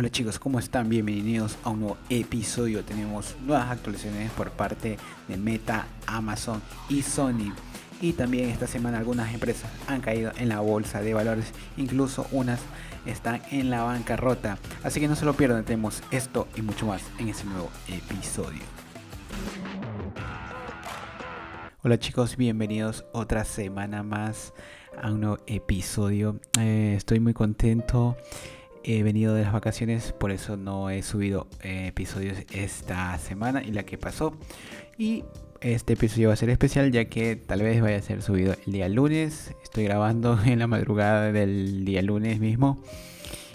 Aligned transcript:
Hola 0.00 0.08
chicos, 0.08 0.38
¿cómo 0.38 0.58
están? 0.58 0.88
Bienvenidos 0.88 1.58
a 1.62 1.68
un 1.68 1.80
nuevo 1.80 1.98
episodio. 2.08 2.82
Tenemos 2.82 3.36
nuevas 3.44 3.70
actualizaciones 3.70 4.30
por 4.30 4.50
parte 4.50 4.96
de 5.28 5.36
Meta, 5.36 5.88
Amazon 6.06 6.62
y 6.88 7.02
Sony. 7.02 7.52
Y 8.00 8.14
también 8.14 8.48
esta 8.48 8.66
semana 8.66 8.96
algunas 8.96 9.34
empresas 9.34 9.70
han 9.88 10.00
caído 10.00 10.32
en 10.38 10.48
la 10.48 10.60
bolsa 10.60 11.02
de 11.02 11.12
valores, 11.12 11.52
incluso 11.76 12.26
unas 12.32 12.60
están 13.04 13.42
en 13.50 13.68
la 13.68 13.82
bancarrota. 13.82 14.56
Así 14.82 15.00
que 15.00 15.06
no 15.06 15.16
se 15.16 15.26
lo 15.26 15.34
pierdan, 15.34 15.66
tenemos 15.66 16.02
esto 16.10 16.48
y 16.56 16.62
mucho 16.62 16.86
más 16.86 17.02
en 17.18 17.28
este 17.28 17.44
nuevo 17.44 17.68
episodio. 17.86 18.62
Hola 21.82 21.98
chicos, 21.98 22.38
bienvenidos 22.38 23.04
otra 23.12 23.44
semana 23.44 24.02
más 24.02 24.54
a 24.98 25.12
un 25.12 25.20
nuevo 25.20 25.38
episodio. 25.46 26.40
Eh, 26.58 26.94
estoy 26.96 27.20
muy 27.20 27.34
contento 27.34 28.16
he 28.84 29.02
venido 29.02 29.34
de 29.34 29.42
las 29.42 29.52
vacaciones, 29.52 30.12
por 30.12 30.30
eso 30.30 30.56
no 30.56 30.90
he 30.90 31.02
subido 31.02 31.46
eh, 31.62 31.86
episodios 31.88 32.38
esta 32.52 33.16
semana 33.18 33.62
y 33.62 33.72
la 33.72 33.84
que 33.84 33.98
pasó. 33.98 34.34
Y 34.98 35.24
este 35.60 35.92
episodio 35.92 36.28
va 36.28 36.34
a 36.34 36.36
ser 36.36 36.50
especial 36.50 36.90
ya 36.90 37.04
que 37.04 37.36
tal 37.36 37.62
vez 37.62 37.82
vaya 37.82 37.96
a 37.96 38.02
ser 38.02 38.22
subido 38.22 38.54
el 38.66 38.72
día 38.72 38.88
lunes. 38.88 39.54
Estoy 39.62 39.84
grabando 39.84 40.38
en 40.44 40.58
la 40.58 40.66
madrugada 40.66 41.32
del 41.32 41.84
día 41.84 42.02
lunes 42.02 42.40
mismo. 42.40 42.82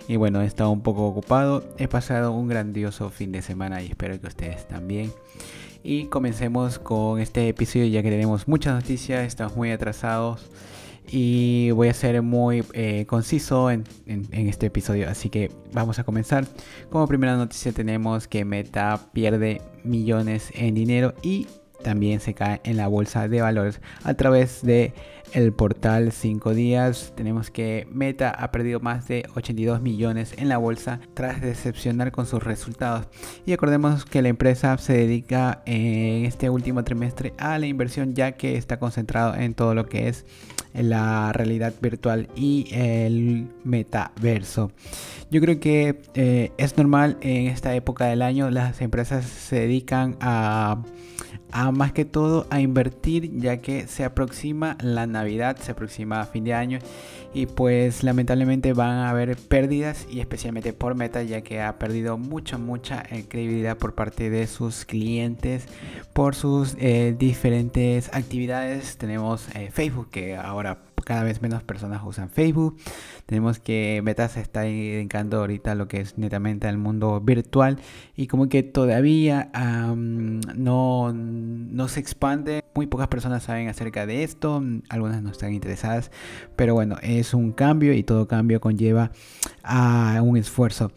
Y 0.07 0.17
bueno, 0.17 0.41
he 0.41 0.45
estado 0.45 0.69
un 0.69 0.81
poco 0.81 1.07
ocupado. 1.07 1.63
He 1.77 1.87
pasado 1.87 2.31
un 2.31 2.47
grandioso 2.47 3.09
fin 3.09 3.31
de 3.31 3.41
semana 3.41 3.81
y 3.81 3.87
espero 3.87 4.19
que 4.21 4.27
ustedes 4.27 4.67
también. 4.67 5.11
Y 5.83 6.05
comencemos 6.05 6.79
con 6.79 7.19
este 7.19 7.47
episodio 7.47 7.87
ya 7.87 8.03
que 8.03 8.09
tenemos 8.09 8.47
muchas 8.47 8.73
noticias, 8.73 9.25
estamos 9.25 9.55
muy 9.55 9.71
atrasados 9.71 10.49
y 11.09 11.71
voy 11.71 11.89
a 11.89 11.93
ser 11.93 12.21
muy 12.21 12.63
eh, 12.73 13.05
conciso 13.07 13.69
en, 13.69 13.83
este 14.05 14.67
episodio, 14.67 15.09
así 15.09 15.29
que 15.29 15.51
vamos 15.73 15.99
a 15.99 16.03
comenzar. 16.03 16.45
Como 16.89 17.07
primera 17.07 17.35
noticia 17.35 17.71
tenemos 17.71 18.27
que 18.27 18.45
Meta 18.45 19.09
pierde 19.13 19.61
millones 19.83 20.51
en 20.55 20.75
dinero 20.75 21.13
y 21.21 21.47
también 21.85 22.19
se 22.19 22.33
cae 22.33 22.61
en 22.63 22.77
la 22.77 22.87
bolsa 22.87 23.27
de 23.27 23.41
valores 23.41 23.79
a 24.03 24.15
través 24.15 24.63
de 24.63 24.95
el 25.33 25.53
portal 25.53 26.11
5 26.11 26.55
días. 26.55 27.13
Tenemos 27.15 27.51
que 27.51 27.87
Meta 27.91 28.31
ha 28.31 28.51
perdido 28.51 28.79
más 28.79 29.07
de 29.07 29.23
82 29.35 29.83
millones 29.83 30.33
en 30.37 30.49
la 30.49 30.57
bolsa 30.57 30.99
tras 31.13 31.41
decepcionar 31.41 32.11
con 32.11 32.25
sus 32.25 32.41
resultados. 32.41 33.07
Y 33.45 33.53
acordemos 33.53 34.03
que 34.03 34.23
la 34.23 34.29
empresa 34.29 34.75
se 34.79 34.93
dedica 34.93 35.61
en 35.67 36.25
este 36.25 36.49
último 36.49 36.83
trimestre 36.83 37.35
a 37.37 37.59
la 37.59 37.67
inversión 37.67 38.15
ya 38.15 38.31
que 38.31 38.57
está 38.57 38.79
concentrado 38.79 39.35
en 39.35 39.53
todo 39.53 39.75
lo 39.75 39.85
que 39.85 40.07
es 40.07 40.25
la 40.73 41.31
realidad 41.33 41.75
virtual 41.79 42.29
y 42.35 42.67
el 42.71 43.47
metaverso. 43.63 44.71
Yo 45.29 45.39
creo 45.39 45.59
que 45.59 46.01
eh, 46.15 46.51
es 46.57 46.77
normal 46.77 47.17
en 47.21 47.45
esta 47.45 47.75
época 47.75 48.05
del 48.05 48.23
año 48.23 48.49
las 48.49 48.81
empresas 48.81 49.25
se 49.25 49.59
dedican 49.59 50.17
a 50.19 50.81
a 51.51 51.71
más 51.71 51.91
que 51.91 52.05
todo 52.05 52.47
a 52.49 52.59
invertir 52.59 53.37
ya 53.39 53.57
que 53.57 53.87
se 53.87 54.03
aproxima 54.03 54.77
la 54.81 55.07
Navidad, 55.07 55.57
se 55.57 55.71
aproxima 55.71 56.25
fin 56.25 56.43
de 56.43 56.53
año 56.53 56.79
y 57.33 57.47
pues 57.47 58.03
lamentablemente 58.03 58.73
van 58.73 58.91
a 58.91 59.09
haber 59.09 59.35
pérdidas 59.35 60.07
y 60.09 60.19
especialmente 60.19 60.73
por 60.73 60.95
Meta 60.95 61.21
ya 61.23 61.41
que 61.41 61.61
ha 61.61 61.77
perdido 61.77 62.17
mucha 62.17 62.57
mucha 62.57 63.03
eh, 63.09 63.25
credibilidad 63.27 63.77
por 63.77 63.93
parte 63.93 64.29
de 64.29 64.47
sus 64.47 64.85
clientes 64.85 65.67
por 66.13 66.33
sus 66.35 66.75
eh, 66.79 67.15
diferentes 67.17 68.09
actividades. 68.13 68.97
Tenemos 68.97 69.47
eh, 69.55 69.69
Facebook 69.71 70.09
que 70.11 70.37
ahora 70.37 70.79
cada 71.03 71.23
vez 71.23 71.41
menos 71.41 71.63
personas 71.63 72.01
usan 72.05 72.29
Facebook. 72.29 72.77
Tenemos 73.25 73.59
que 73.59 74.01
Meta 74.03 74.27
se 74.29 74.41
está 74.41 74.61
dedicando 74.61 75.39
ahorita 75.39 75.75
lo 75.75 75.87
que 75.87 76.01
es 76.01 76.17
netamente 76.17 76.67
al 76.67 76.77
mundo 76.77 77.21
virtual 77.21 77.79
y 78.15 78.27
como 78.27 78.49
que 78.49 78.63
todavía 78.63 79.51
no, 79.95 81.13
no 81.13 81.87
se 81.87 81.99
expande. 81.99 82.63
Muy 82.73 82.87
pocas 82.87 83.07
personas 83.07 83.43
saben 83.43 83.69
acerca 83.69 84.05
de 84.05 84.23
esto, 84.23 84.61
algunas 84.89 85.21
no 85.21 85.31
están 85.31 85.53
interesadas, 85.53 86.11
pero 86.55 86.73
bueno, 86.73 86.97
es 87.01 87.33
un 87.33 87.51
cambio 87.51 87.93
y 87.93 88.03
todo 88.03 88.27
cambio 88.27 88.59
conlleva 88.59 89.11
a 89.63 90.19
un 90.21 90.37
esfuerzo. 90.37 90.91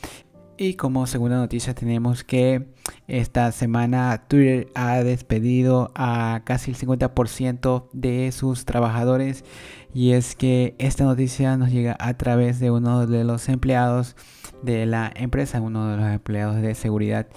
Y 0.60 0.74
como 0.74 1.06
segunda 1.06 1.36
noticia 1.36 1.72
tenemos 1.72 2.24
que 2.24 2.66
esta 3.06 3.52
semana 3.52 4.24
Twitter 4.26 4.66
ha 4.74 5.04
despedido 5.04 5.92
a 5.94 6.42
casi 6.44 6.72
el 6.72 6.76
50% 6.76 7.88
de 7.92 8.32
sus 8.32 8.64
trabajadores. 8.64 9.44
Y 9.94 10.12
es 10.12 10.34
que 10.34 10.74
esta 10.78 11.04
noticia 11.04 11.56
nos 11.56 11.70
llega 11.70 11.96
a 12.00 12.14
través 12.14 12.58
de 12.58 12.72
uno 12.72 13.06
de 13.06 13.22
los 13.22 13.48
empleados 13.48 14.16
de 14.60 14.84
la 14.84 15.12
empresa, 15.14 15.60
uno 15.60 15.92
de 15.92 15.96
los 15.96 16.06
empleados 16.06 16.60
de 16.60 16.74
seguridad 16.74 17.28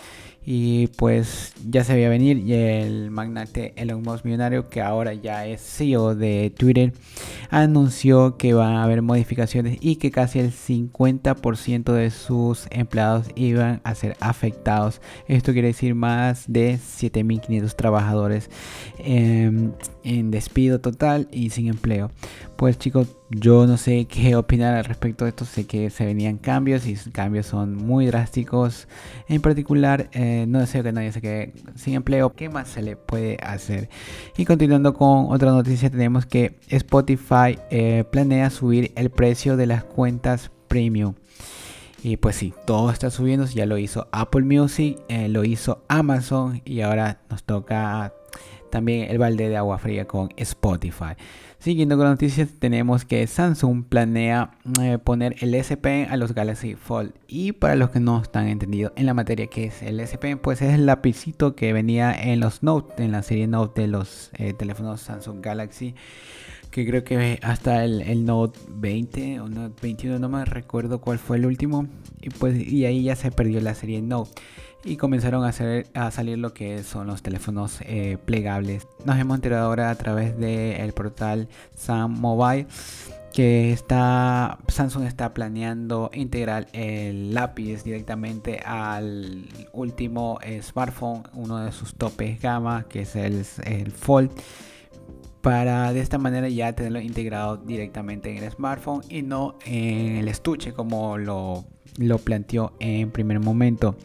y 0.44 0.88
pues 0.88 1.53
ya 1.69 1.84
se 1.84 1.94
veía 1.94 2.09
venir 2.09 2.38
y 2.38 2.53
el 2.53 3.12
magnate 3.12 3.74
Elon 3.75 4.02
Musk 4.02 4.25
millonario 4.25 4.69
que 4.69 4.81
ahora 4.81 5.13
ya 5.13 5.46
es 5.46 5.62
CEO 5.62 6.16
de 6.16 6.52
Twitter 6.57 6.94
anunció 7.52 8.38
que 8.38 8.53
va 8.53 8.80
a 8.80 8.84
haber 8.84 9.01
modificaciones 9.01 9.78
y 9.81 9.97
que 9.97 10.09
casi 10.09 10.40
el 10.40 10.51
50% 10.51 11.94
de 11.94 12.09
sus 12.09 12.68
empleados 12.72 13.28
iban 13.35 13.81
a 13.84 13.94
ser 13.94 14.16
afectados. 14.19 15.01
Esto 15.28 15.51
quiere 15.53 15.68
decir 15.68 15.94
más 15.94 16.46
de 16.47 16.78
7500 16.78 17.75
trabajadores 17.75 18.50
en 20.03 20.31
despido 20.31 20.79
total 20.79 21.28
y 21.31 21.50
sin 21.51 21.67
empleo 21.67 22.12
pues 22.62 22.78
chicos 22.78 23.07
yo 23.31 23.66
no 23.66 23.75
sé 23.75 24.06
qué 24.09 24.35
opinar 24.35 24.75
al 24.75 24.85
respecto 24.85 25.25
de 25.25 25.29
esto. 25.29 25.45
Sé 25.45 25.66
que 25.66 25.89
se 25.89 26.06
venían 26.06 26.38
cambios 26.38 26.85
y 26.85 26.95
cambios 27.12 27.47
son 27.47 27.75
muy 27.75 28.06
drásticos. 28.06 28.88
En 29.28 29.41
particular, 29.41 30.12
eh, 30.12 30.45
no 30.47 30.59
deseo 30.59 30.84
que 30.84 30.91
nadie 30.91 31.12
se 31.12 31.22
quede 31.22 31.53
sin 31.73 31.95
empleo. 31.95 32.34
¿Qué 32.34 32.50
más 32.50 32.67
se 32.67 32.84
le 32.84 32.97
puede 32.97 33.38
hacer? 33.41 33.89
Y 34.38 34.45
continuando 34.45 34.94
con 34.94 35.31
otra 35.31 35.50
noticia, 35.50 35.89
tenemos 35.89 36.28
que 36.28 36.59
Spotify 36.69 37.57
eh, 37.72 38.03
planea 38.12 38.51
subir 38.51 38.91
el 38.95 39.09
precio 39.09 39.57
de 39.57 39.66
las 39.66 39.83
cuentas 39.83 40.51
premium. 40.68 41.16
Y 42.03 42.18
pues 42.18 42.35
sí, 42.35 42.53
todo 42.68 42.91
está 42.91 43.09
subiendo. 43.09 43.47
Ya 43.47 43.66
lo 43.66 43.79
hizo 43.79 44.07
Apple 44.12 44.44
Music, 44.44 45.00
eh, 45.07 45.29
lo 45.29 45.44
hizo 45.45 45.83
Amazon 45.88 46.62
y 46.63 46.81
ahora 46.81 47.22
nos 47.28 47.44
toca 47.44 48.13
también 48.72 49.12
el 49.12 49.20
balde 49.20 49.50
de 49.50 49.58
agua 49.58 49.78
fría 49.78 50.06
con 50.06 50.30
Spotify. 50.38 51.16
Siguiendo 51.62 51.96
con 51.96 52.08
noticias, 52.08 52.50
tenemos 52.58 53.06
que 53.06 53.28
Samsung 53.28 53.86
planea 53.86 54.50
eh, 54.82 54.98
poner 54.98 55.36
el 55.42 55.54
S 55.54 55.78
Pen 55.78 56.08
a 56.09 56.18
los 56.18 56.34
Galaxy 56.34 56.74
Fold. 56.74 57.14
Y 57.28 57.52
para 57.52 57.76
los 57.76 57.92
que 57.92 58.00
no 58.00 58.20
están 58.20 58.48
entendidos 58.48 58.94
en 58.96 59.06
la 59.06 59.14
materia 59.14 59.46
que 59.46 59.66
es 59.66 59.84
el 59.84 60.00
S 60.00 60.18
Pen, 60.18 60.40
pues 60.40 60.64
es 60.64 60.74
el 60.74 60.88
lapicito 60.88 61.56
que 61.56 61.72
venía 61.72 62.14
en 62.14 62.40
los 62.40 62.64
Note, 62.64 63.04
en 63.04 63.12
la 63.12 63.22
serie 63.22 63.46
Note 63.46 63.81
de 63.81 63.88
los 63.88 64.31
eh, 64.40 64.54
teléfonos 64.54 65.02
Samsung 65.02 65.40
Galaxy. 65.40 65.94
Que 66.72 66.88
creo 66.88 67.04
que 67.04 67.38
hasta 67.44 67.86
el, 67.86 68.26
Note 68.26 68.60
20 68.70 69.42
o 69.42 69.48
Note 69.48 69.76
21, 69.84 70.18
no 70.18 70.30
me 70.30 70.44
recuerdo 70.46 71.00
cuál 71.00 71.20
fue 71.20 71.38
el 71.38 71.46
último. 71.46 71.86
Y 72.22 72.31
pues 72.31 72.58
y 72.58 72.86
ahí 72.86 73.04
ya 73.04 73.16
se 73.16 73.30
perdió 73.30 73.62
la 73.62 73.76
serie 73.76 74.02
Note 74.02 74.31
y 74.84 74.97
comenzaron 74.97 75.44
a, 75.44 76.12
salir 76.12 76.38
lo 76.38 76.53
que 76.53 76.84
son 76.84 77.08
los 77.08 77.22
teléfonos 77.22 77.80
eh, 77.81 78.18
plegables. 78.25 78.88
Nos 79.06 79.19
hemos 79.19 79.36
enterado 79.36 79.68
ahora 79.68 79.90
a 79.90 79.96
través 79.96 80.38
del 80.38 80.94
portal 80.94 81.47
Sam 81.75 82.19
Mobile 82.19 82.68
que 83.34 83.72
está 83.72 84.58
Samsung 84.68 85.06
está 85.06 85.34
planeando 85.34 86.12
integrar 86.14 86.68
el 86.74 87.34
lápiz 87.34 87.84
directamente 87.84 88.59
al 88.59 89.46
último 89.72 90.38
eh, 90.44 90.62
smartphone, 90.62 91.24
uno 91.34 91.59
de 91.59 91.72
sus 91.72 91.96
topes 91.96 92.42
gama, 92.42 92.86
que 92.90 93.03
es 93.03 93.16
el, 93.16 93.46
el 93.63 93.92
Fold 93.92 94.31
para 95.42 95.92
de 95.92 96.02
esta 96.02 96.18
manera 96.18 96.48
ya 96.50 96.74
tenerlo 96.74 97.00
integrado 97.02 97.58
directamente 97.58 98.36
en 98.36 98.44
el 98.44 98.52
smartphone 98.52 99.02
y 99.09 99.24
no 99.24 99.56
en 99.66 100.18
el 100.18 100.28
estuche 100.28 100.74
como 100.74 101.18
lo, 101.18 101.66
lo 101.98 102.18
planteó 102.19 102.74
en 102.80 103.12
primer 103.12 103.40
momento. 103.40 103.95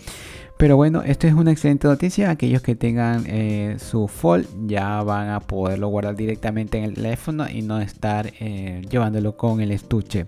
Pero 0.57 0.77
bueno, 0.77 1.03
esto 1.03 1.27
es 1.27 1.35
una 1.35 1.53
excelente 1.53 1.87
noticia. 1.87 2.31
Aquellos 2.31 2.63
que 2.63 2.75
tengan 2.75 3.25
eh, 3.27 3.77
su 3.79 4.09
Fold 4.09 4.47
ya 4.67 5.03
van 5.03 5.29
a 5.29 5.41
poderlo 5.41 5.89
guardar 5.89 6.17
directamente 6.17 6.79
en 6.79 6.85
el 6.85 6.95
teléfono 6.95 7.47
y 7.47 7.61
no 7.61 7.79
estar 7.79 8.33
eh, 8.41 8.81
llevándolo 8.89 9.37
con 9.37 9.61
el 9.61 9.71
estuche. 9.71 10.27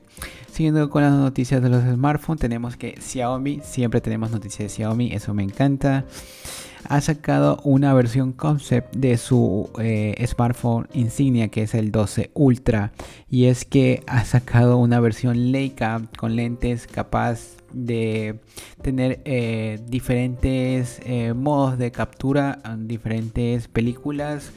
Siguiendo 0.53 0.91
con 0.91 1.03
las 1.03 1.13
noticias 1.13 1.63
de 1.63 1.71
los 1.71 1.83
smartphones, 1.83 2.41
tenemos 2.41 2.77
que 2.77 3.01
Xiaomi, 3.01 3.61
siempre 3.63 4.03
tenemos 4.03 4.31
noticias 4.31 4.71
de 4.71 4.77
Xiaomi, 4.77 5.15
eso 5.15 5.33
me 5.33 5.45
encanta. 5.45 6.05
Ha 6.85 7.01
sacado 7.01 7.61
una 7.65 7.95
versión 7.95 8.33
concept 8.33 8.95
de 8.97 9.17
su 9.17 9.71
eh, 9.79 10.15
smartphone 10.27 10.89
insignia 10.93 11.49
que 11.49 11.63
es 11.63 11.75
el 11.75 11.91
12 11.91 12.33
Ultra. 12.35 12.93
Y 13.31 13.47
es 13.47 13.65
que 13.65 14.03
ha 14.07 14.25
sacado 14.27 14.77
una 14.77 15.01
versión 15.01 15.53
Leica 15.53 16.03
con 16.19 16.37
lentes 16.37 16.87
capaz 16.87 17.58
de 17.73 18.41
tener 18.83 19.21
eh, 19.25 19.81
diferentes 19.87 21.01
eh, 21.05 21.35
modos 21.35 21.79
de 21.79 21.91
captura, 21.91 22.61
diferentes 22.79 23.69
películas 23.69 24.53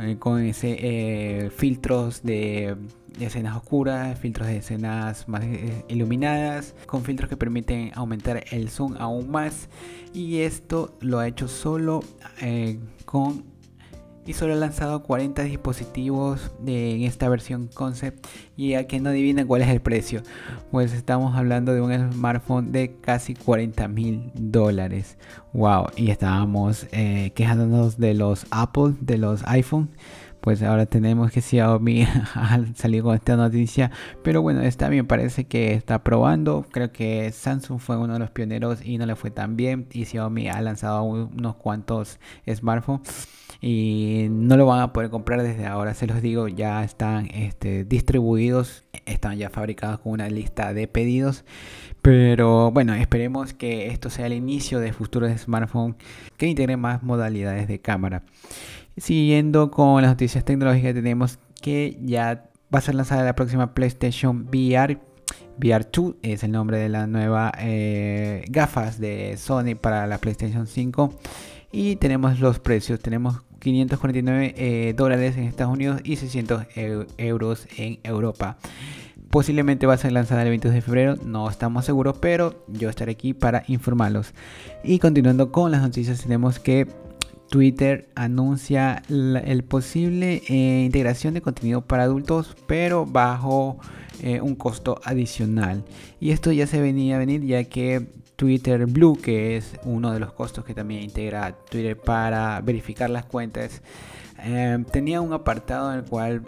eh, 0.00 0.16
con 0.18 0.42
ese 0.42 1.50
filtros 1.56 2.22
de 2.22 2.76
escenas 3.18 3.56
oscuras, 3.56 4.18
filtros 4.18 4.48
de 4.48 4.58
escenas 4.58 5.28
más 5.28 5.44
iluminadas, 5.88 6.74
con 6.86 7.02
filtros 7.02 7.28
que 7.28 7.36
permiten 7.36 7.90
aumentar 7.94 8.44
el 8.50 8.70
zoom 8.70 8.96
aún 8.98 9.30
más. 9.30 9.68
Y 10.12 10.38
esto 10.38 10.96
lo 11.00 11.18
ha 11.18 11.28
hecho 11.28 11.48
solo 11.48 12.02
con 13.04 13.49
y 14.30 14.32
solo 14.32 14.52
ha 14.52 14.56
lanzado 14.56 15.02
40 15.02 15.42
dispositivos 15.42 16.52
en 16.64 17.02
esta 17.02 17.28
versión 17.28 17.68
concept. 17.74 18.28
Y 18.56 18.74
a 18.74 18.86
que 18.86 19.00
no 19.00 19.08
adivinen 19.08 19.48
cuál 19.48 19.62
es 19.62 19.68
el 19.68 19.80
precio. 19.80 20.22
Pues 20.70 20.92
estamos 20.92 21.36
hablando 21.36 21.74
de 21.74 21.80
un 21.80 22.12
smartphone 22.12 22.70
de 22.70 22.94
casi 23.00 23.34
40 23.34 23.88
mil 23.88 24.30
dólares. 24.34 25.18
Wow 25.52 25.86
y 25.96 26.12
estábamos 26.12 26.86
eh, 26.92 27.32
quejándonos 27.34 27.98
de 27.98 28.14
los 28.14 28.46
Apple 28.52 28.94
de 29.00 29.18
los 29.18 29.42
iPhone 29.46 29.90
pues 30.40 30.62
ahora 30.62 30.86
tenemos 30.86 31.30
que 31.30 31.40
Xiaomi 31.40 32.02
ha 32.34 32.60
salido 32.74 33.04
con 33.04 33.14
esta 33.14 33.36
noticia. 33.36 33.90
Pero 34.22 34.42
bueno, 34.42 34.62
está 34.62 34.88
bien, 34.88 35.06
parece 35.06 35.44
que 35.44 35.74
está 35.74 36.02
probando. 36.02 36.66
Creo 36.70 36.92
que 36.92 37.30
Samsung 37.32 37.80
fue 37.80 37.96
uno 37.96 38.14
de 38.14 38.18
los 38.18 38.30
pioneros 38.30 38.84
y 38.84 38.98
no 38.98 39.06
le 39.06 39.16
fue 39.16 39.30
tan 39.30 39.56
bien. 39.56 39.86
Y 39.92 40.04
Xiaomi 40.04 40.48
ha 40.48 40.60
lanzado 40.60 41.02
unos 41.02 41.56
cuantos 41.56 42.18
smartphones 42.48 43.28
y 43.60 44.28
no 44.30 44.56
lo 44.56 44.66
van 44.66 44.80
a 44.80 44.92
poder 44.92 45.10
comprar 45.10 45.42
desde 45.42 45.66
ahora, 45.66 45.92
se 45.92 46.06
los 46.06 46.22
digo, 46.22 46.48
ya 46.48 46.82
están 46.82 47.26
este, 47.26 47.84
distribuidos, 47.84 48.84
están 49.04 49.36
ya 49.36 49.50
fabricados 49.50 50.00
con 50.00 50.12
una 50.12 50.28
lista 50.28 50.72
de 50.72 50.88
pedidos. 50.88 51.44
Pero 52.00 52.70
bueno, 52.70 52.94
esperemos 52.94 53.52
que 53.52 53.88
esto 53.88 54.08
sea 54.08 54.26
el 54.26 54.32
inicio 54.32 54.80
de 54.80 54.94
futuros 54.94 55.38
smartphones 55.38 55.96
que 56.38 56.46
integren 56.46 56.80
más 56.80 57.02
modalidades 57.02 57.68
de 57.68 57.80
cámara. 57.80 58.22
Siguiendo 59.00 59.70
con 59.70 60.02
las 60.02 60.10
noticias 60.10 60.44
tecnológicas, 60.44 60.92
tenemos 60.92 61.38
que 61.62 61.96
ya 62.02 62.50
va 62.72 62.80
a 62.80 62.82
ser 62.82 62.94
lanzada 62.94 63.24
la 63.24 63.34
próxima 63.34 63.72
PlayStation 63.72 64.46
VR. 64.52 64.98
VR2 65.58 66.16
es 66.20 66.44
el 66.44 66.52
nombre 66.52 66.78
de 66.78 66.90
la 66.90 67.06
nueva 67.06 67.50
eh, 67.58 68.44
gafas 68.50 69.00
de 69.00 69.36
Sony 69.38 69.74
para 69.80 70.06
la 70.06 70.18
PlayStation 70.18 70.66
5. 70.66 71.14
Y 71.72 71.96
tenemos 71.96 72.40
los 72.40 72.58
precios. 72.58 73.00
Tenemos 73.00 73.40
549 73.60 74.54
eh, 74.56 74.94
dólares 74.94 75.34
en 75.38 75.44
Estados 75.44 75.72
Unidos 75.72 76.02
y 76.04 76.16
600 76.16 76.66
euros 77.16 77.68
en 77.78 78.00
Europa. 78.02 78.58
Posiblemente 79.30 79.86
va 79.86 79.94
a 79.94 79.98
ser 79.98 80.12
lanzada 80.12 80.42
el 80.42 80.50
22 80.50 80.74
de 80.74 80.82
febrero, 80.82 81.16
no 81.24 81.48
estamos 81.48 81.86
seguros, 81.86 82.18
pero 82.18 82.66
yo 82.68 82.90
estaré 82.90 83.12
aquí 83.12 83.32
para 83.32 83.62
informarlos. 83.66 84.34
Y 84.84 84.98
continuando 84.98 85.52
con 85.52 85.70
las 85.70 85.80
noticias, 85.82 86.20
tenemos 86.20 86.58
que 86.58 86.88
Twitter 87.50 88.08
anuncia 88.14 89.02
la 89.08 89.40
el 89.40 89.64
posible 89.64 90.42
eh, 90.48 90.84
integración 90.86 91.34
de 91.34 91.42
contenido 91.42 91.82
para 91.82 92.04
adultos, 92.04 92.56
pero 92.66 93.04
bajo 93.06 93.78
eh, 94.22 94.40
un 94.40 94.54
costo 94.54 95.00
adicional. 95.04 95.84
Y 96.20 96.30
esto 96.30 96.52
ya 96.52 96.66
se 96.68 96.80
venía 96.80 97.16
a 97.16 97.18
venir 97.18 97.44
ya 97.44 97.64
que 97.64 98.06
Twitter 98.36 98.86
Blue, 98.86 99.18
que 99.20 99.56
es 99.56 99.74
uno 99.84 100.12
de 100.12 100.20
los 100.20 100.32
costos 100.32 100.64
que 100.64 100.74
también 100.74 101.02
integra 101.02 101.52
Twitter 101.68 101.96
para 101.96 102.60
verificar 102.60 103.10
las 103.10 103.24
cuentas, 103.24 103.82
eh, 104.44 104.82
tenía 104.92 105.20
un 105.20 105.32
apartado 105.32 105.92
en 105.92 105.98
el 105.98 106.04
cual 106.04 106.42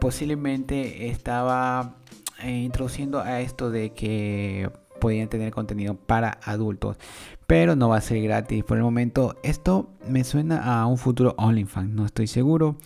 posiblemente 0.00 1.08
estaba 1.08 1.96
introduciendo 2.42 3.20
a 3.20 3.40
esto 3.40 3.70
de 3.70 3.92
que 3.92 4.68
podían 5.02 5.28
tener 5.28 5.52
contenido 5.52 5.96
para 5.96 6.38
adultos, 6.44 6.96
pero 7.48 7.74
no 7.74 7.88
va 7.88 7.96
a 7.96 8.00
ser 8.00 8.22
gratis 8.22 8.62
por 8.62 8.76
el 8.76 8.84
momento. 8.84 9.34
Esto 9.42 9.90
me 10.08 10.22
suena 10.22 10.80
a 10.80 10.86
un 10.86 10.96
futuro 10.96 11.34
OnlyFans, 11.38 11.90
no 11.90 12.06
estoy 12.06 12.28
seguro, 12.28 12.76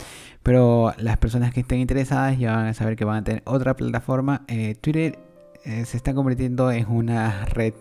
pero 0.43 0.95
las 0.97 1.19
personas 1.19 1.53
que 1.53 1.61
estén 1.61 1.81
interesadas 1.81 2.39
ya 2.39 2.57
van 2.57 2.69
a 2.69 2.75
saber 2.75 2.97
que 2.97 3.05
van 3.05 3.19
a 3.19 3.25
tener 3.25 3.43
otra 3.45 3.77
plataforma. 3.77 4.47
Twitter 4.81 5.19
se 5.65 5.97
está 5.97 6.15
convirtiendo 6.15 6.71
en 6.71 6.89
una 6.89 7.45
red 7.47 7.75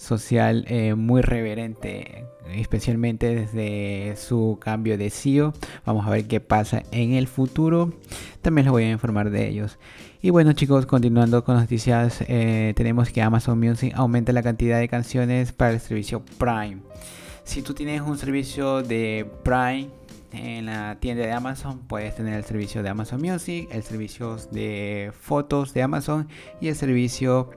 social 0.00 0.64
eh, 0.68 0.94
muy 0.94 1.20
reverente, 1.20 2.24
especialmente 2.54 3.34
desde 3.34 4.16
su 4.16 4.58
cambio 4.60 4.96
de 4.96 5.10
CEO. 5.10 5.52
Vamos 5.84 6.06
a 6.06 6.10
ver 6.10 6.26
qué 6.26 6.40
pasa 6.40 6.82
en 6.90 7.12
el 7.12 7.28
futuro. 7.28 7.92
También 8.40 8.64
les 8.64 8.72
voy 8.72 8.84
a 8.84 8.90
informar 8.90 9.30
de 9.30 9.46
ellos. 9.48 9.78
Y 10.22 10.30
bueno 10.30 10.54
chicos, 10.54 10.86
continuando 10.86 11.44
con 11.44 11.56
noticias, 11.56 12.24
eh, 12.28 12.72
tenemos 12.76 13.10
que 13.10 13.20
Amazon 13.20 13.60
Music 13.60 13.92
aumenta 13.94 14.32
la 14.32 14.42
cantidad 14.42 14.78
de 14.78 14.88
canciones 14.88 15.52
para 15.52 15.72
el 15.72 15.80
servicio 15.80 16.22
Prime. 16.38 16.78
Si 17.44 17.62
tú 17.62 17.74
tienes 17.74 18.00
un 18.00 18.16
servicio 18.16 18.82
de 18.82 19.30
Prime, 19.42 19.88
en 20.32 20.66
la 20.66 20.98
tienda 21.00 21.24
de 21.24 21.32
Amazon 21.32 21.86
puedes 21.86 22.14
tener 22.14 22.34
el 22.34 22.44
servicio 22.44 22.82
de 22.82 22.88
Amazon 22.88 23.20
Music, 23.20 23.68
el 23.72 23.82
servicio 23.82 24.36
de 24.50 25.12
fotos 25.18 25.74
de 25.74 25.82
Amazon 25.82 26.28
y 26.60 26.68
el 26.68 26.76
servicio 26.76 27.50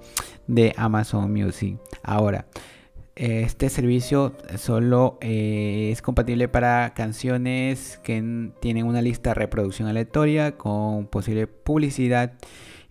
de 0.48 0.74
Amazon 0.78 1.32
Music. 1.32 1.78
Ahora, 2.04 2.46
este 3.16 3.70
servicio 3.70 4.36
solo 4.58 5.20
eh, 5.22 5.90
es 5.92 6.02
compatible 6.02 6.48
para 6.48 6.94
canciones 6.96 8.00
que 8.04 8.52
tienen 8.60 8.88
una 8.88 9.02
lista 9.02 9.32
de 9.32 9.36
reproducción 9.36 9.88
aleatoria 9.88 10.58
con 10.58 11.08
posible 11.08 11.46
publicidad 11.46 12.34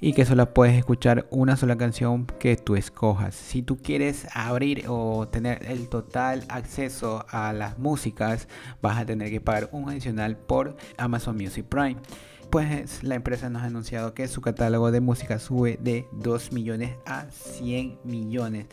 y 0.03 0.15
que 0.15 0.27
solo 0.27 0.53
puedes 0.53 0.77
escuchar 0.77 1.27
una 1.31 1.57
sola 1.57 1.79
canción 1.79 2.27
que 2.27 2.57
tú 2.57 2.75
escojas. 2.75 3.37
Si 3.37 3.63
tú 3.63 3.79
quieres 3.79 4.27
abrir 4.35 4.87
o 4.89 5.29
tener 5.29 5.65
el 5.65 5.89
total 5.89 6.45
acceso 6.49 7.25
a 7.31 7.53
las 7.53 7.79
músicas, 7.79 8.49
vas 8.83 8.99
a 8.99 9.07
tener 9.07 9.31
que 9.31 9.41
pagar 9.41 9.69
un 9.71 9.89
adicional 9.89 10.37
por 10.37 10.77
Amazon 10.99 11.37
Music 11.37 11.65
Prime 11.67 11.97
pues 12.51 13.03
la 13.03 13.15
empresa 13.15 13.49
nos 13.49 13.63
ha 13.63 13.65
anunciado 13.65 14.13
que 14.13 14.29
su 14.29 14.43
catálogo 14.43 14.91
de 14.91 15.01
música 15.01 15.39
sube 15.39 15.79
de 15.81 16.07
2 16.13 16.53
millones 16.53 16.97
a 17.07 17.25
100 17.31 18.01
millones. 18.05 18.67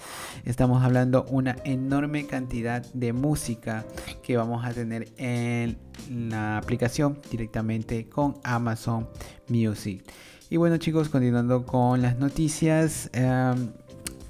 Estamos 0.43 0.83
hablando 0.83 1.23
una 1.29 1.55
enorme 1.63 2.27
cantidad 2.27 2.85
de 2.93 3.13
música 3.13 3.85
que 4.21 4.35
vamos 4.35 4.65
a 4.65 4.73
tener 4.73 5.07
en 5.15 5.77
la 6.09 6.57
aplicación 6.57 7.21
directamente 7.31 8.09
con 8.09 8.35
Amazon 8.43 9.07
Music. 9.47 10.03
Y 10.51 10.57
bueno 10.57 10.77
chicos, 10.77 11.09
continuando 11.09 11.63
con 11.63 12.01
las 12.01 12.17
noticias, 12.17 13.11
em, 13.13 13.69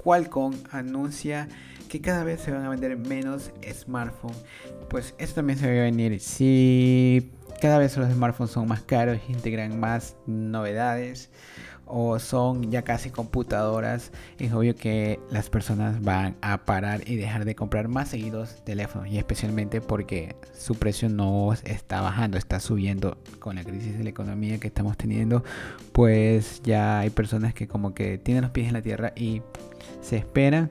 Qualcomm 0.04 0.54
anuncia 0.70 1.48
que 1.88 2.02
cada 2.02 2.24
vez 2.24 2.42
se 2.42 2.50
van 2.50 2.62
a 2.66 2.68
vender 2.68 2.98
menos 2.98 3.50
smartphones. 3.72 4.36
Pues 4.90 5.14
esto 5.16 5.36
también 5.36 5.58
se 5.58 5.66
va 5.66 5.72
a 5.72 5.84
venir. 5.84 6.20
Si 6.20 7.30
cada 7.62 7.78
vez 7.78 7.96
los 7.96 8.12
smartphones 8.12 8.52
son 8.52 8.68
más 8.68 8.82
caros, 8.82 9.18
integran 9.30 9.80
más 9.80 10.14
novedades 10.26 11.30
o 11.90 12.18
son 12.18 12.70
ya 12.70 12.82
casi 12.82 13.10
computadoras, 13.10 14.12
es 14.38 14.52
obvio 14.52 14.74
que 14.74 15.20
las 15.30 15.50
personas 15.50 16.02
van 16.02 16.36
a 16.40 16.64
parar 16.64 17.02
y 17.08 17.16
dejar 17.16 17.44
de 17.44 17.54
comprar 17.54 17.88
más 17.88 18.08
seguidos 18.08 18.62
teléfonos 18.64 19.08
y 19.08 19.18
especialmente 19.18 19.80
porque 19.80 20.36
su 20.52 20.76
precio 20.76 21.08
no 21.08 21.52
está 21.52 22.00
bajando, 22.00 22.38
está 22.38 22.60
subiendo 22.60 23.18
con 23.38 23.56
la 23.56 23.64
crisis 23.64 23.98
de 23.98 24.04
la 24.04 24.10
economía 24.10 24.58
que 24.58 24.68
estamos 24.68 24.96
teniendo, 24.96 25.44
pues 25.92 26.62
ya 26.62 27.00
hay 27.00 27.10
personas 27.10 27.54
que 27.54 27.66
como 27.66 27.94
que 27.94 28.18
tienen 28.18 28.42
los 28.42 28.50
pies 28.52 28.68
en 28.68 28.74
la 28.74 28.82
tierra 28.82 29.12
y 29.16 29.42
se 30.00 30.16
esperan. 30.16 30.70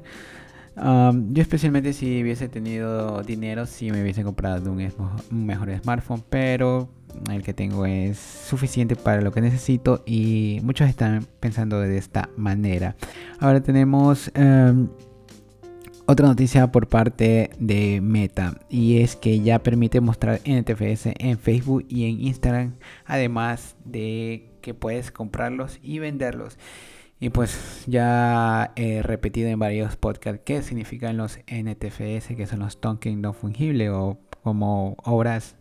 Yo 0.75 1.41
especialmente 1.41 1.91
si 1.91 2.21
hubiese 2.21 2.47
tenido 2.47 3.21
dinero, 3.23 3.65
si 3.65 3.91
me 3.91 4.01
hubiese 4.01 4.23
comprado 4.23 4.71
un, 4.71 4.91
mejor 5.29 5.77
smartphone, 5.81 6.23
pero 6.29 6.89
el 7.31 7.43
que 7.43 7.53
tengo 7.53 7.85
es 7.85 8.17
suficiente 8.17 8.95
para 8.95 9.21
lo 9.21 9.31
que 9.31 9.41
necesito 9.41 10.03
y 10.05 10.59
muchos 10.63 10.89
están 10.89 11.25
pensando 11.39 11.79
de 11.79 11.97
esta 11.97 12.29
manera. 12.37 12.95
Ahora 13.39 13.61
tenemos 13.61 14.31
em, 14.33 14.87
otra 16.05 16.27
noticia 16.27 16.71
por 16.71 16.87
parte 16.87 17.51
de 17.59 18.01
Meta 18.01 18.55
y 18.69 19.01
es 19.01 19.15
que 19.15 19.41
ya 19.41 19.59
permite 19.59 20.01
mostrar 20.01 20.41
NTFS 20.43 21.13
en 21.19 21.37
Facebook 21.37 21.85
y 21.87 22.09
en 22.09 22.21
Instagram, 22.21 22.75
además 23.05 23.75
de 23.85 24.49
que 24.61 24.73
puedes 24.73 25.11
comprarlos 25.11 25.79
y 25.83 25.99
venderlos. 25.99 26.57
Y 27.19 27.29
pues 27.29 27.83
ya 27.85 28.71
he 28.75 29.03
repetido 29.03 29.49
en 29.49 29.59
varios 29.59 29.97
podcasts 29.97 30.41
qué 30.45 30.61
significan 30.61 31.17
los 31.17 31.39
NTFS, 31.47 32.35
que 32.35 32.47
son 32.47 32.59
los 32.59 32.79
tokens 32.79 33.19
no 33.19 33.33
fungibles 33.33 33.89
o 33.91 34.17
como 34.41 34.95
obras 35.03 35.57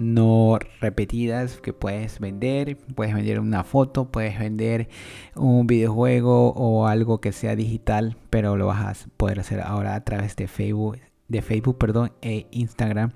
no 0.00 0.58
repetidas 0.80 1.58
que 1.58 1.74
puedes 1.74 2.20
vender. 2.20 2.78
Puedes 2.94 3.14
vender 3.14 3.38
una 3.38 3.64
foto, 3.64 4.10
puedes 4.10 4.38
vender 4.38 4.88
un 5.36 5.66
videojuego 5.66 6.50
o 6.54 6.86
algo 6.86 7.20
que 7.20 7.32
sea 7.32 7.54
digital, 7.54 8.16
pero 8.30 8.56
lo 8.56 8.66
vas 8.66 9.04
a 9.04 9.08
poder 9.16 9.40
hacer 9.40 9.60
ahora 9.60 9.94
a 9.94 10.02
través 10.02 10.36
de 10.36 10.48
Facebook, 10.48 10.98
de 11.28 11.42
Facebook 11.42 11.76
perdón, 11.76 12.12
e 12.22 12.46
Instagram. 12.50 13.12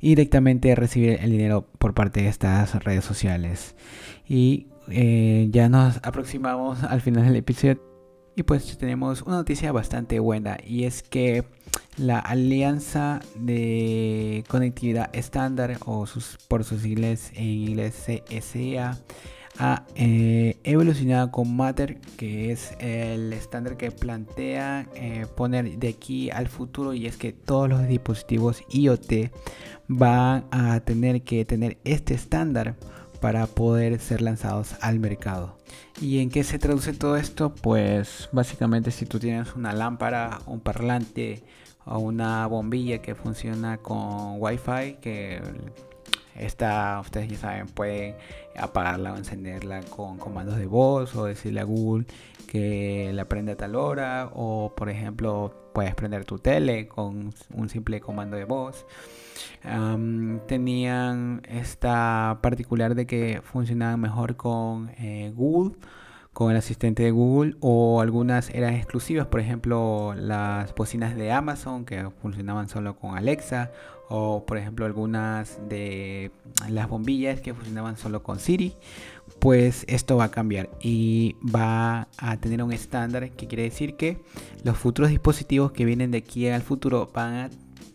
Y 0.00 0.08
directamente 0.08 0.74
recibir 0.74 1.20
el 1.20 1.30
dinero 1.30 1.68
por 1.78 1.94
parte 1.94 2.22
de 2.22 2.28
estas 2.28 2.82
redes 2.82 3.04
sociales. 3.04 3.76
Y 4.26 4.66
eh, 4.88 5.46
ya 5.50 5.68
nos 5.68 5.98
aproximamos 6.02 6.82
al 6.82 7.00
final 7.00 7.24
del 7.24 7.36
episodio 7.36 7.80
y 8.34 8.42
pues 8.42 8.76
tenemos 8.78 9.22
una 9.22 9.36
noticia 9.36 9.70
bastante 9.72 10.18
buena 10.18 10.56
y 10.66 10.84
es 10.84 11.02
que 11.02 11.44
la 11.96 12.18
Alianza 12.18 13.20
de 13.34 14.44
Conectividad 14.48 15.10
Estándar 15.14 15.78
o 15.84 16.06
sus, 16.06 16.38
por 16.48 16.64
sus 16.64 16.82
siglas 16.82 17.30
en 17.34 17.44
inglés 17.44 18.06
CSA 18.06 18.98
ha 19.58 19.84
eh, 19.94 20.56
evolucionado 20.64 21.30
con 21.30 21.54
Matter, 21.54 22.00
que 22.16 22.52
es 22.52 22.72
el 22.78 23.32
estándar 23.32 23.76
que 23.76 23.90
plantea 23.90 24.88
eh, 24.94 25.26
poner 25.36 25.78
de 25.78 25.88
aquí 25.88 26.30
al 26.30 26.48
futuro 26.48 26.94
y 26.94 27.06
es 27.06 27.16
que 27.16 27.32
todos 27.32 27.68
los 27.68 27.86
dispositivos 27.86 28.62
IoT 28.70 29.30
van 29.88 30.46
a 30.50 30.80
tener 30.80 31.22
que 31.22 31.44
tener 31.44 31.76
este 31.84 32.14
estándar 32.14 32.76
para 33.20 33.46
poder 33.46 34.00
ser 34.00 34.22
lanzados 34.22 34.74
al 34.80 34.98
mercado. 34.98 35.58
¿Y 36.00 36.18
en 36.18 36.30
qué 36.30 36.42
se 36.42 36.58
traduce 36.58 36.92
todo 36.92 37.16
esto? 37.16 37.54
Pues 37.54 38.28
básicamente 38.32 38.90
si 38.90 39.06
tú 39.06 39.18
tienes 39.20 39.54
una 39.54 39.72
lámpara, 39.72 40.40
un 40.46 40.60
parlante 40.60 41.44
o 41.84 41.98
una 41.98 42.46
bombilla 42.46 43.02
que 43.02 43.14
funciona 43.14 43.78
con 43.78 44.40
Wi-Fi, 44.40 44.98
que 45.00 45.40
esta, 46.34 46.98
ustedes 47.00 47.28
ya 47.28 47.36
saben, 47.36 47.66
pueden 47.66 48.14
apagarla 48.56 49.12
o 49.12 49.16
encenderla 49.16 49.80
con 49.82 50.18
comandos 50.18 50.56
de 50.56 50.66
voz 50.66 51.14
o 51.14 51.26
decirle 51.26 51.60
a 51.60 51.64
Google 51.64 52.06
que 52.46 53.10
la 53.12 53.26
prenda 53.26 53.52
a 53.52 53.56
tal 53.56 53.76
hora 53.76 54.30
o 54.34 54.72
por 54.74 54.88
ejemplo 54.88 55.54
puedes 55.72 55.94
prender 55.94 56.24
tu 56.24 56.38
tele 56.38 56.86
con 56.88 57.32
un 57.54 57.68
simple 57.68 58.00
comando 58.00 58.36
de 58.36 58.44
voz. 58.44 58.86
tenían 60.46 61.42
esta 61.48 62.38
particular 62.42 62.94
de 62.94 63.06
que 63.06 63.40
funcionaban 63.42 64.00
mejor 64.00 64.36
con 64.36 64.90
eh, 64.98 65.32
Google 65.34 65.76
con 66.32 66.50
el 66.50 66.56
asistente 66.56 67.02
de 67.02 67.10
Google 67.10 67.56
o 67.60 68.00
algunas 68.00 68.50
eran 68.50 68.74
exclusivas, 68.74 69.26
por 69.26 69.40
ejemplo 69.40 70.14
las 70.16 70.74
bocinas 70.74 71.14
de 71.14 71.30
Amazon 71.30 71.84
que 71.84 72.08
funcionaban 72.22 72.68
solo 72.68 72.96
con 72.96 73.16
Alexa 73.16 73.70
o 74.08 74.44
por 74.46 74.58
ejemplo 74.58 74.86
algunas 74.86 75.60
de 75.68 76.30
las 76.68 76.88
bombillas 76.88 77.40
que 77.40 77.54
funcionaban 77.54 77.96
solo 77.96 78.22
con 78.22 78.38
Siri, 78.38 78.74
pues 79.38 79.84
esto 79.88 80.16
va 80.16 80.24
a 80.24 80.30
cambiar 80.30 80.70
y 80.80 81.36
va 81.44 82.08
a 82.16 82.36
tener 82.38 82.62
un 82.62 82.72
estándar 82.72 83.30
que 83.30 83.46
quiere 83.46 83.64
decir 83.64 83.96
que 83.96 84.18
los 84.64 84.76
futuros 84.78 85.10
dispositivos 85.10 85.72
que 85.72 85.84
vienen 85.84 86.10
de 86.10 86.18
aquí 86.18 86.48
al 86.48 86.62
futuro 86.62 87.10
van 87.12 87.34
a 87.34 87.50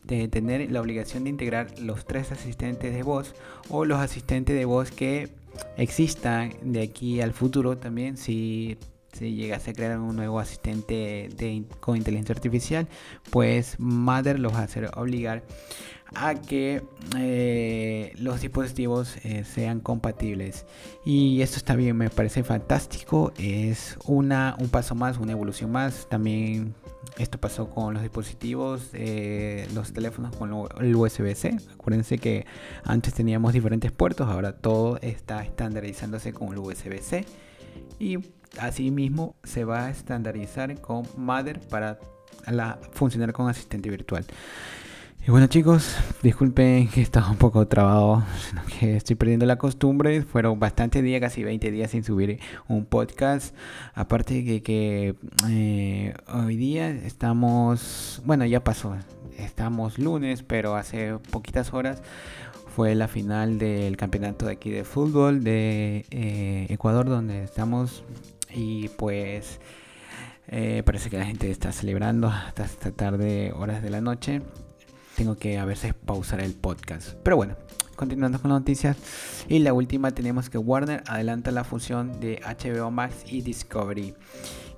tener 0.08 0.72
la 0.72 0.82
obligación 0.82 1.24
de 1.26 1.32
integrar 1.32 1.80
los 1.80 2.06
tres 2.06 2.32
asistentes 2.32 2.94
de 2.94 3.04
voz 3.04 3.36
o 3.70 3.86
los 3.86 4.00
asistentes 4.00 4.56
de 4.56 4.66
voz 4.66 4.92
que 4.92 5.30
existan 5.78 6.54
de 6.62 6.82
aquí 6.82 7.22
al 7.22 7.34
futuro 7.34 7.78
también 7.78 8.18
si 8.18 8.78
si 9.18 9.36
llegase 9.36 9.72
a 9.72 9.74
crear 9.74 9.98
un 10.00 10.16
nuevo 10.16 10.40
asistente 10.40 11.30
de, 11.36 11.64
con 11.80 11.98
inteligencia 11.98 12.36
artificial, 12.36 12.88
pues 13.32 13.80
Mother 13.80 14.40
los 14.40 14.54
va 14.54 14.68
a 14.68 15.02
obligar 15.02 15.44
a 16.16 16.36
que 16.36 16.84
eh, 17.18 18.14
los 18.18 18.42
dispositivos 18.42 19.18
eh, 19.24 19.44
sean 19.44 19.80
compatibles. 19.80 20.66
Y 21.04 21.42
esto 21.42 21.58
está 21.58 21.76
bien 21.76 21.98
me 21.98 22.10
parece 22.10 22.44
fantástico 22.44 23.34
es 23.38 23.98
una 24.06 24.56
un 24.60 24.70
paso 24.70 24.96
más 24.96 25.18
una 25.18 25.34
evolución 25.34 25.72
más 25.72 26.08
también 26.10 26.76
esto 27.18 27.40
pasó 27.40 27.70
con 27.70 27.94
los 27.94 28.04
dispositivos 28.04 28.90
eh, 28.94 29.68
los 29.74 29.94
teléfonos 29.94 30.36
con 30.36 30.52
el 30.80 30.96
USB-C 30.96 31.58
acuérdense 31.74 32.18
que 32.18 32.46
antes 32.84 33.14
teníamos 33.14 33.54
diferentes 33.54 33.92
puertos 33.92 34.28
ahora 34.28 34.54
todo 34.54 34.98
está 35.02 35.44
estandarizándose 35.44 36.34
con 36.34 36.50
el 36.50 36.60
USB-C 36.60 37.26
y 38.00 38.18
asimismo 38.60 39.36
se 39.44 39.66
va 39.66 39.86
a 39.86 39.90
estandarizar 39.90 40.80
con 40.82 41.08
Mother 41.16 41.60
para 41.60 42.00
funcionar 42.92 43.34
con 43.34 43.50
asistente 43.50 43.90
virtual 43.90 44.26
y 45.28 45.30
bueno 45.30 45.48
chicos, 45.48 45.98
disculpen 46.24 46.88
que 46.88 47.02
estaba 47.02 47.30
un 47.30 47.36
poco 47.36 47.68
trabado, 47.68 48.24
que 48.80 48.96
estoy 48.96 49.18
perdiendo 49.18 49.46
la 49.46 49.58
costumbre. 49.58 50.22
Fueron 50.22 50.58
bastantes 50.58 51.04
días, 51.04 51.20
casi 51.20 51.44
20 51.44 51.70
días 51.70 51.92
sin 51.92 52.06
subir 52.06 52.40
un 52.70 52.86
podcast. 52.86 53.54
Aparte 53.94 54.42
de 54.42 54.62
que, 54.64 55.16
eh, 55.50 56.14
hoy 56.34 56.56
día 56.56 56.90
estamos, 56.90 58.22
bueno 58.24 58.46
ya 58.46 58.64
pasó, 58.64 58.96
estamos 59.38 60.00
lunes, 60.00 60.44
pero 60.44 60.78
hace 60.78 61.18
poquitas 61.30 61.74
horas 61.74 62.02
fue 62.74 62.96
la 62.96 63.10
final 63.10 63.60
del 63.60 63.98
campeonato 63.98 64.46
de 64.46 64.54
aquí 64.54 64.70
de 64.70 64.86
fútbol 64.86 65.44
de 65.44 66.06
eh, 66.10 66.68
Ecuador 66.70 67.10
donde 67.10 67.44
estamos 67.44 68.06
y 68.54 68.88
pues... 68.90 69.60
Eh, 70.50 70.82
parece 70.86 71.10
que 71.10 71.18
la 71.18 71.26
gente 71.26 71.52
está 71.52 71.74
celebrando 71.74 72.30
hasta 72.30 72.64
esta 72.64 72.92
tarde, 72.92 73.52
horas 73.52 73.84
de 73.84 73.90
la 73.90 74.00
noche 74.00 74.42
tengo 75.18 75.36
que 75.36 75.58
a 75.58 75.66
veces 75.66 75.96
pausar 75.96 76.42
el 76.42 76.54
podcast. 76.54 77.14
Pero 77.24 77.38
bueno, 77.38 77.56
continuando 77.96 78.40
con 78.40 78.52
las 78.52 78.60
noticias. 78.60 78.96
Y 79.50 79.58
la 79.60 79.74
última 79.74 80.12
tenemos 80.12 80.52
que 80.52 80.60
Warner 80.60 81.02
adelanta 81.08 81.50
la 81.50 81.64
fusión 81.64 82.20
de 82.20 82.40
HBO 82.46 82.92
Max 82.92 83.24
y 83.26 83.42
Discovery. 83.42 84.14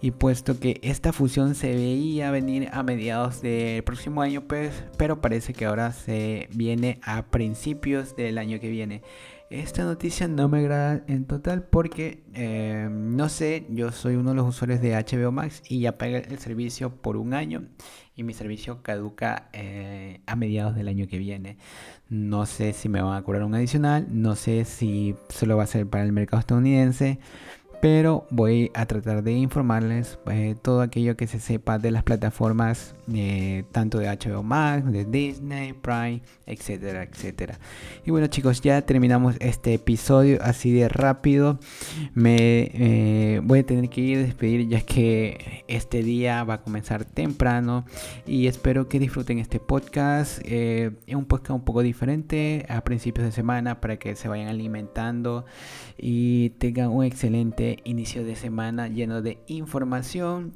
Y 0.01 0.11
puesto 0.11 0.59
que 0.59 0.79
esta 0.81 1.11
fusión 1.11 1.55
se 1.55 1.73
veía 1.73 2.31
venir 2.31 2.69
a 2.71 2.83
mediados 2.83 3.41
del 3.41 3.83
próximo 3.83 4.21
año, 4.21 4.41
pues, 4.47 4.83
pero 4.97 5.19
parece 5.19 5.53
que 5.53 5.65
ahora 5.65 5.91
se 5.91 6.47
viene 6.53 6.99
a 7.03 7.23
principios 7.25 8.15
del 8.15 8.37
año 8.37 8.59
que 8.59 8.69
viene. 8.69 9.01
Esta 9.49 9.83
noticia 9.83 10.27
no 10.27 10.47
me 10.47 10.59
agrada 10.59 11.03
en 11.07 11.25
total 11.25 11.63
porque 11.63 12.23
eh, 12.35 12.87
no 12.91 13.29
sé, 13.29 13.65
yo 13.69 13.91
soy 13.91 14.15
uno 14.15 14.29
de 14.29 14.35
los 14.35 14.47
usuarios 14.47 14.79
de 14.79 14.93
HBO 14.93 15.31
Max 15.31 15.63
y 15.67 15.79
ya 15.79 15.97
pagué 15.97 16.17
el 16.17 16.37
servicio 16.37 16.95
por 17.01 17.17
un 17.17 17.33
año 17.33 17.63
y 18.15 18.21
mi 18.21 18.33
servicio 18.33 18.83
caduca 18.83 19.49
eh, 19.53 20.21
a 20.27 20.35
mediados 20.35 20.75
del 20.75 20.87
año 20.87 21.07
que 21.07 21.17
viene. 21.17 21.57
No 22.09 22.45
sé 22.45 22.73
si 22.73 22.89
me 22.89 23.01
van 23.01 23.17
a 23.17 23.23
cobrar 23.23 23.43
un 23.43 23.55
adicional, 23.55 24.05
no 24.11 24.35
sé 24.35 24.65
si 24.65 25.15
solo 25.29 25.57
va 25.57 25.63
a 25.63 25.67
ser 25.67 25.87
para 25.87 26.03
el 26.03 26.11
mercado 26.11 26.41
estadounidense 26.41 27.19
pero 27.81 28.25
voy 28.29 28.71
a 28.73 28.85
tratar 28.85 29.23
de 29.23 29.33
informarles 29.33 30.19
eh, 30.29 30.55
todo 30.61 30.81
aquello 30.81 31.15
que 31.15 31.27
se 31.27 31.39
sepa 31.39 31.79
de 31.79 31.91
las 31.91 32.03
plataformas 32.03 32.95
eh, 33.13 33.63
tanto 33.71 33.99
de 33.99 34.07
HBO 34.07 34.43
Max, 34.43 34.91
de 34.91 35.05
Disney, 35.05 35.73
Prime, 35.73 36.21
etcétera, 36.45 37.03
etcétera. 37.03 37.59
Y 38.05 38.11
bueno 38.11 38.27
chicos, 38.27 38.61
ya 38.61 38.81
terminamos 38.81 39.35
este 39.39 39.73
episodio 39.73 40.39
así 40.41 40.71
de 40.71 40.89
rápido. 40.89 41.59
Me 42.13 42.69
eh, 42.73 43.41
voy 43.43 43.59
a 43.59 43.65
tener 43.65 43.89
que 43.89 44.01
ir 44.01 44.17
a 44.17 44.21
despedir 44.21 44.67
ya 44.67 44.81
que 44.81 45.63
este 45.67 46.03
día 46.03 46.43
va 46.43 46.55
a 46.55 46.61
comenzar 46.61 47.05
temprano 47.05 47.85
y 48.25 48.47
espero 48.47 48.89
que 48.89 48.99
disfruten 48.99 49.39
este 49.39 49.59
podcast. 49.59 50.39
Es 50.45 50.91
un 51.15 51.25
podcast 51.25 51.51
un 51.51 51.63
poco 51.63 51.81
diferente 51.81 52.65
a 52.67 52.83
principios 52.83 53.25
de 53.25 53.31
semana 53.31 53.79
para 53.79 53.97
que 53.97 54.15
se 54.15 54.27
vayan 54.27 54.47
alimentando 54.47 55.45
y 55.97 56.51
tengan 56.51 56.89
un 56.89 57.03
excelente 57.03 57.68
inicio 57.83 58.23
de 58.23 58.35
semana 58.35 58.87
lleno 58.87 59.21
de 59.21 59.37
información. 59.47 60.53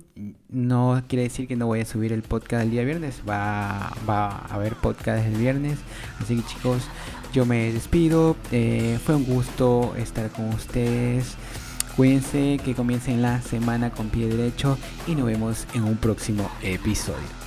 No 0.50 1.04
quiere 1.08 1.24
decir 1.24 1.48
que 1.48 1.56
no 1.56 1.68
voy 1.68 1.82
a 1.82 1.86
subir 1.86 2.12
el 2.14 2.24
podcast 2.24 2.64
el 2.64 2.72
día 2.72 2.84
viernes, 2.84 3.22
va, 3.28 3.94
va 4.10 4.30
a 4.30 4.56
haber 4.56 4.76
podcast 4.76 5.26
el 5.26 5.36
viernes. 5.36 5.78
Así 6.20 6.36
que 6.36 6.44
chicos, 6.48 6.84
yo 7.34 7.46
me 7.46 7.72
despido. 7.72 8.36
Eh, 8.52 9.00
fue 9.04 9.16
un 9.16 9.26
gusto 9.26 9.94
estar 9.98 10.30
con 10.32 10.50
ustedes. 10.50 11.36
Cuídense 11.96 12.60
que 12.64 12.74
comiencen 12.74 13.22
la 13.22 13.42
semana 13.42 13.92
con 13.92 14.10
pie 14.10 14.28
derecho 14.28 14.78
y 15.06 15.16
nos 15.16 15.26
vemos 15.26 15.68
en 15.76 15.84
un 15.84 15.98
próximo 15.98 16.50
episodio. 16.64 17.43